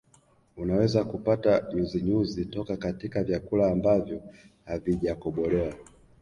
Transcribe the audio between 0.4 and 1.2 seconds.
Unaweza